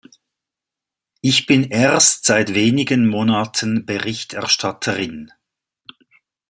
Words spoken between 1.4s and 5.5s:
bin erst seit wenigen Monaten Berichterstatterin.